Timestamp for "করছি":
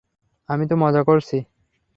1.03-1.37